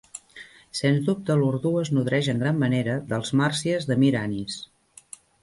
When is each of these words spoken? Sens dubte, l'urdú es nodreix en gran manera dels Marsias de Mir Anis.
Sens 0.77 1.03
dubte, 1.09 1.35
l'urdú 1.41 1.73
es 1.81 1.91
nodreix 1.97 2.31
en 2.33 2.41
gran 2.45 2.57
manera 2.65 2.97
dels 3.13 3.33
Marsias 3.43 3.87
de 3.93 4.01
Mir 4.07 4.11
Anis. 4.25 4.59